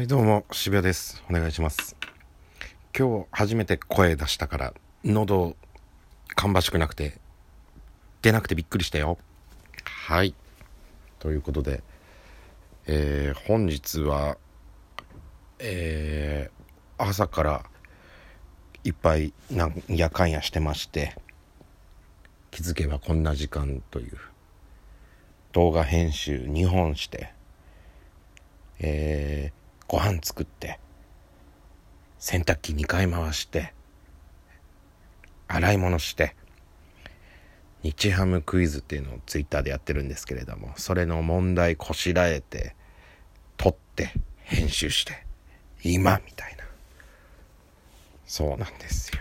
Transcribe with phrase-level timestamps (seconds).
[0.00, 1.22] はいどうも渋谷です。
[1.28, 1.94] お願いします。
[2.98, 5.56] 今日初めて声出したから喉
[6.34, 7.18] 芳しくなくて
[8.22, 9.18] 出なくてびっくりしたよ。
[9.84, 10.34] はい。
[11.18, 11.82] ということで
[12.86, 14.38] えー、本日は
[15.58, 17.64] えー、朝から
[18.82, 21.14] いっぱいなんやかんやしてまして
[22.50, 24.16] 気づけばこんな時間という
[25.52, 27.34] 動画編集2本して
[28.78, 29.59] えー、
[29.90, 30.78] ご飯作って
[32.20, 33.74] 洗濯機2回回して
[35.48, 36.36] 洗い物して
[37.82, 42.76] 日ハムクイズっていうのをツイッターでやってるんですけれどもそれの問題こしらえて
[43.56, 44.12] 撮って
[44.44, 45.26] 編集して
[45.82, 46.62] 今みたいな。
[48.26, 49.18] そうなんですよ。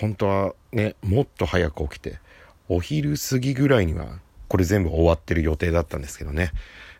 [0.00, 2.20] 本当はねもっと早く起きて
[2.68, 6.52] お昼過ぎぐらいにはこれ全部終わってる予定だったんですけどね。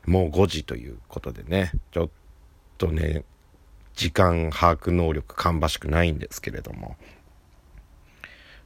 [0.07, 2.11] もう5時ということでねちょっ
[2.77, 3.25] とね
[3.95, 6.97] 時間把握能力芳しくないんですけれども。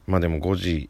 [0.07, 0.89] まあでも5時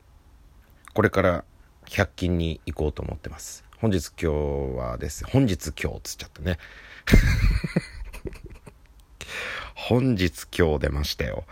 [0.94, 1.46] これから
[1.86, 3.64] 100均に行こうと思ってます。
[3.78, 5.26] 本日今日はです。
[5.26, 6.58] 本日今日つっちゃったね。
[9.76, 11.46] 本日今日出ましたよ、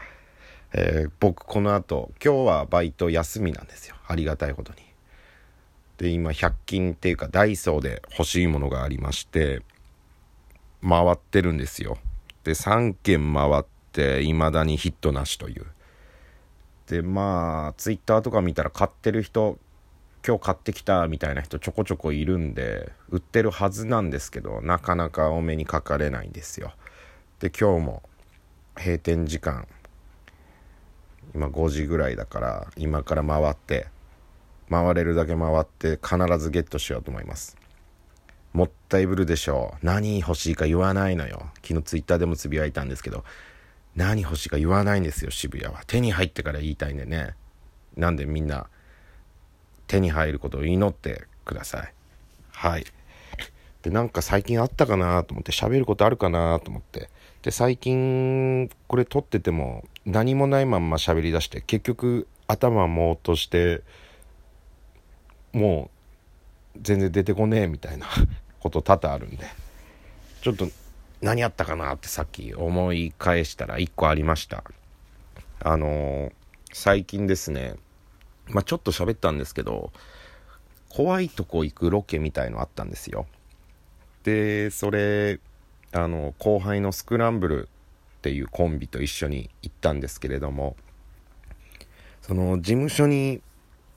[0.74, 3.96] えー、僕この後今日はバイト休みなんですよ。
[4.08, 4.80] ありがたいことに。
[5.98, 9.62] で今100均っていうかダイソーで欲しいものがありまして。
[10.88, 11.98] 回ってるんですよ。
[12.44, 15.66] で3軒回って未だにヒットなしという。
[16.88, 19.60] でまあツイッターとか見たら買ってる人
[20.26, 26.74] 今日買ってきたみたいな人ちょこちょこいるんで売ってるはずなんですけどなかなかお目にかかれないんですよ。
[27.40, 28.04] で今日も
[28.78, 29.68] 閉店時間
[31.34, 33.88] 今5時ぐらいだから今から回って
[34.70, 37.58] 回れるだけ回って必ずゲットしようと思います。
[38.54, 39.86] もったいぶるでしょう。
[39.86, 41.50] 何欲しいか言わないのよ。
[41.64, 43.24] 昨日ツイッターでもつぶやいたんですけど。
[43.96, 45.82] 何欲しいか言わないんですよ渋谷は。
[45.88, 47.36] 手に入ってから言いたいんでね。
[47.98, 48.68] なんでみんな
[49.88, 51.94] 手に入ることを祈ってください。
[52.52, 52.86] はい。
[53.82, 57.10] でなんか最近あったかなと思って喋ることあるかなと思って。
[57.42, 63.82] で最近これ撮ってても何もないまんま喋りだして結局頭もーっとして
[65.54, 65.99] もう
[66.82, 68.08] 全然出てこねえみたいな
[68.60, 69.46] こと多々あるんで。
[70.42, 70.70] ちょっと
[71.22, 74.64] 何やったかなってさっき思い返したら1個ありました。
[75.62, 76.32] あのー、
[76.72, 77.76] 最近ですね
[78.48, 79.92] まあちょっと喋ったんですけど
[80.88, 83.28] 怖いとこ行くロケみたいのあったんですよ。
[84.24, 85.40] でそれ
[85.92, 87.68] あの後輩のスクランブル
[88.20, 90.76] っていうコンビと一緒に行ったんですけれども
[92.22, 93.42] その事務所に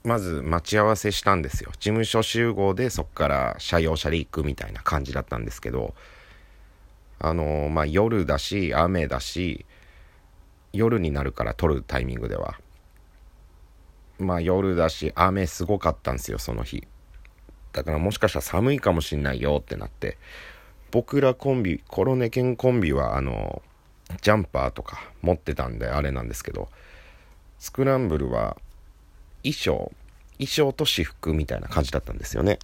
[0.03, 1.71] まず待ち合わせしたんですよ。
[1.73, 5.93] 事務所集合でそっから車用車で行くみたいな感じだったんですけど
[7.19, 9.65] あのまあ夜だし雨だし
[10.73, 12.59] 夜になるから撮るタイミングでは。
[14.19, 16.85] まあ夜だし雨すごかったんですよその日。
[17.71, 20.17] だからもしかしたら寒いかもしんないよってなって。
[20.91, 23.63] 僕らコンビコロネケンコンビはあの
[24.21, 26.69] ジャンパーとか持ってたんであれなんですけど
[27.57, 28.57] スクランブルは
[29.43, 29.91] 衣装
[30.39, 32.59] 衣装と私服みたいな感じだったんですよね。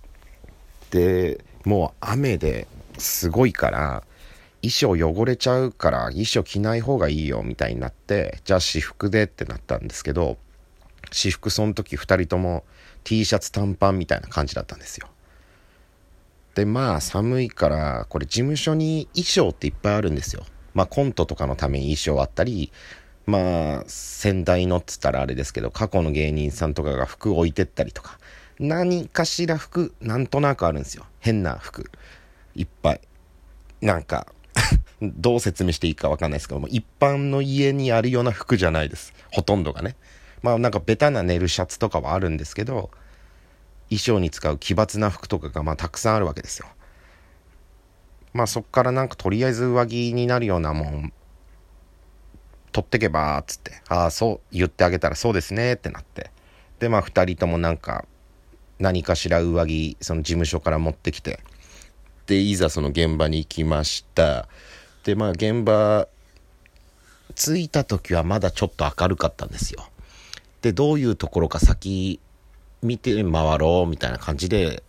[0.92, 2.68] でもう雨で
[2.98, 4.04] すごいから
[4.62, 10.38] 衣装汚れちゃうから衣装着ない方がいいよみたいになってじゃあ私服でってなったんですけど
[11.12, 12.64] 私服その時2人とも
[13.04, 15.08] T シャツ短パンみたいな感じだったんですよ。
[16.56, 20.44] でまあ寒いからこれ事務所に衣装っていっぱいあるんですよ。
[20.74, 22.72] まあコントとかのために衣装あったり
[23.30, 28.18] まあ、先代のっつったらあれですけど、過去の芸人さんとかが服置いてったりとか、
[28.60, 31.06] 何かしら服、なんとなくあるんですよ。
[31.20, 31.92] 変な服。
[32.56, 33.02] いっぱい。
[33.82, 34.28] なんか
[35.02, 39.14] どう説明していいかわかんないですけども、一般の家にあるような服じゃないです。
[39.32, 39.96] ほとんどがね。
[40.42, 42.90] まあなんかベタな寝るシャツとかはあるんですけど、
[43.90, 46.68] 衣装に使う奇抜な服とかがまあたくさんあるわけですよ。
[48.34, 51.14] まあそっからなんかとりあえず上着になるようなもん
[52.72, 56.32] 取ってけば、つって、ああ、そう、言ってあげたらそうですね、ってなって。
[56.80, 58.06] で、まあ、二人ともなんか、
[58.80, 61.40] 何かしら上着、その事務所から持ってきて、
[62.28, 64.48] で、いざその現場に行きました。
[65.04, 66.08] で、まあ、現場、
[67.36, 69.88] 着いた時はまだちょっと明るかったんですよ。
[70.62, 72.20] で、どういうところか先
[72.82, 74.84] 見て回ろうみたいな感じで、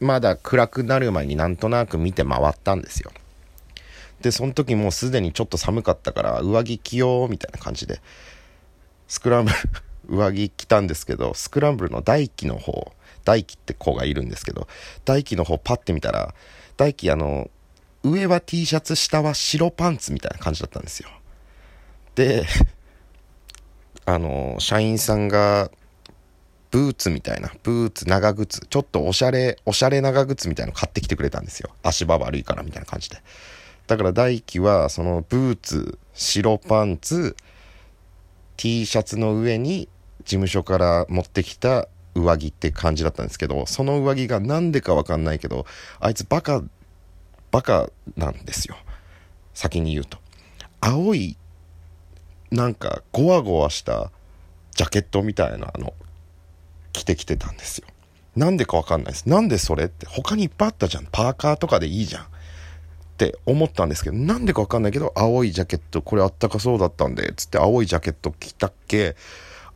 [0.00, 3.12] まだ暗くなる前になんとなく見て回ったんですよ。
[4.20, 8.00] で、その時もうすでにちょっと寒かったから、上着着ようみたいな感じで、
[9.08, 9.56] スクランブル
[10.16, 12.92] 上着着たんですけど、スクランブルの大輝の方、
[13.24, 14.68] 大輝って子がいるんですけど、
[15.04, 16.34] 大輝の方パッて見たら、
[16.76, 17.50] 大輝あの、
[18.02, 21.10] 上は T シャツ下は白パンツみたいな感じだったんですよ。
[22.14, 22.44] で
[24.06, 25.70] あの社員さんが
[26.70, 31.70] ブーツみたいなブーツ長靴ちょっとおしゃれおしゃれ長靴みたいなの買ってきてくれたんですよ。
[31.82, 33.22] 足場悪いからみたいな感じで。
[33.90, 37.34] だから大輝はそのブーツ白パンツ
[38.56, 39.88] T シャツの上に
[40.20, 45.66] 事務所から持ってきた上着って感じだったんですけどその上着が何でか分かんないけど
[45.98, 46.62] あいつバカ
[47.50, 48.76] バカなんですよ。
[49.54, 50.18] 先に言うと。
[50.80, 51.36] 青い
[52.52, 54.12] なんかゴワゴワした
[54.76, 55.94] ジャケットみたいなの
[56.92, 57.88] 着てきてたんですよ。
[58.36, 59.28] なんでか分かんないです。
[59.28, 61.08] なんでそれって他にいっぱいあったじゃん。
[61.10, 62.26] パーカーとかでいいじゃん。
[63.20, 69.14] って思ったんですけどなんでか分かんないけど青いジャケットこれあったかそうだったんでつって青いジャケット着たっけ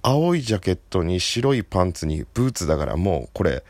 [0.01, 3.63] 青いジャケットに白いパンツにブーツだからもうこれ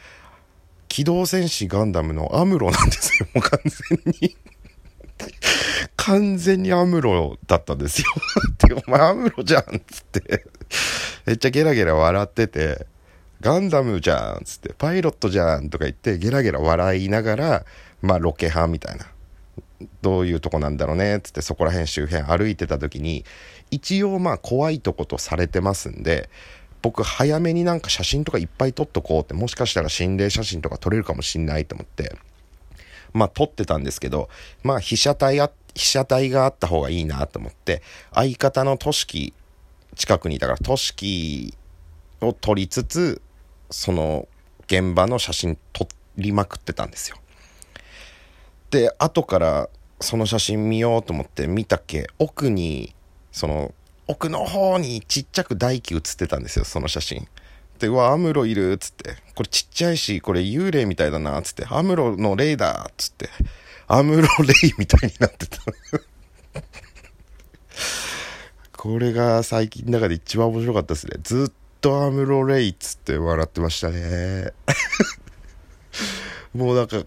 [0.87, 3.29] 機動戦士ガンダムのアムロなんですよ。
[3.35, 4.37] もう完全に。
[5.97, 8.06] 完全にアムロだったんですよ。
[8.53, 10.44] ってお前アムロじゃんっつって。
[11.27, 12.87] めっちゃゲラゲラ笑ってて
[13.41, 17.65] ガンダムじゃんっつってパイロットじゃんとか言ってゲラゲラ笑いながら
[18.00, 19.06] まあロケハンみたいな。
[20.05, 23.25] どういうとこなんだろうねつってそこら辺周辺歩いてた時に
[23.71, 26.29] 一応まあ怖いとことされてますんで
[26.83, 32.15] 僕早めになんか写真とかいっぱい撮っとこうってもしかしたら心霊写真とか撮れるかもしんないと思って
[33.15, 34.29] まあ撮ってたんですけど
[34.62, 37.81] まあ被写体あ被写体があった方がいいなと思って
[38.12, 39.33] 相方のとしき
[39.97, 41.55] 近くにいたからとしき
[42.21, 43.23] を撮りつつ
[43.71, 44.29] その
[44.67, 47.17] 現場の写真撮りまくってたんですよ。
[48.71, 49.69] で後から
[50.00, 52.06] その写真見ようと思って見たっけ？
[52.19, 52.94] 奥に
[53.32, 53.73] その
[54.06, 57.26] 奥の方にちっちゃく大輝写ってたんですよその写真。
[57.79, 59.17] でうわアムロいるっつって。
[59.35, 61.67] これちっちゃいしこれ幽霊みたいだなっつって。
[61.69, 63.29] アムロの霊だっつって。
[63.87, 65.58] アムロ霊みたいになってた。
[68.76, 71.17] これが最近の中で一番面白かったですね。
[71.23, 74.52] ずっとアムロ霊っつって笑ってましたね。
[76.55, 77.02] もうなんか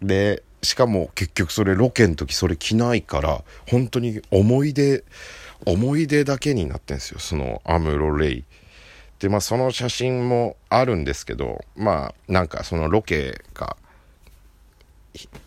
[0.00, 5.04] でしかも結局それロケの時それ着ないから本当に思い出
[5.64, 7.18] 思い出だけになってんですよ。
[7.18, 8.44] そのアムロ・レイ。
[9.18, 13.76] でまあその写真もあるんですけどまあなんかそのロケが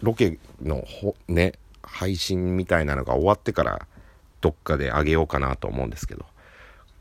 [0.02, 0.84] ロケの
[1.28, 1.54] ね
[1.84, 3.88] 配信みたいなのが終わってから
[4.42, 6.26] どっかであげようかなと思うんですけど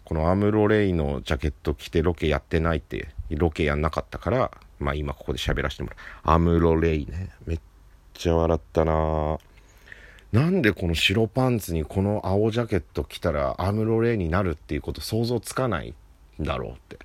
[0.04, 6.34] このアムロ・レイのジャケット着てロケやってないってロケやんなかったからまあ今ここで喋らせてもらう。
[6.34, 7.30] アムロ・レイね。
[7.46, 7.60] めっ
[8.18, 9.38] ちゃ笑ったな。
[10.32, 15.94] なんでこの白パンツにこの青ジャケット着たらアムロ・レイになるっていうこと想像つかない
[16.42, 16.98] んだろうって。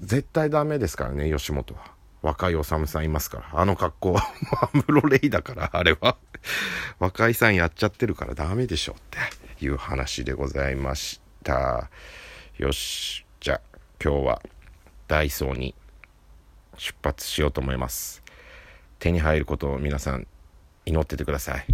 [0.00, 1.92] 絶対ダメですからね吉本は。
[2.22, 3.60] 若いおさむさんいますから。
[3.60, 4.22] あの格好は
[4.74, 6.16] アムロ・レイだからあれは。
[6.98, 9.02] 若いさんやっちゃってるからダメでしょっ
[9.58, 11.88] ていう話でございました。
[12.58, 14.42] よしじゃあ今日は
[15.08, 15.74] ダイソーに
[16.76, 18.19] 出発しようと思います。
[19.00, 20.26] 手に入ることを皆さん
[20.86, 21.66] 祈っててください。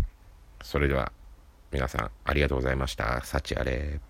[0.62, 1.12] それでは
[1.70, 3.22] 皆さんありがとうございました。
[3.24, 4.00] 幸あれ。